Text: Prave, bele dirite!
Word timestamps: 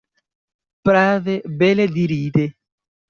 Prave, 0.83 1.43
bele 1.47 1.85
dirite! 1.93 2.47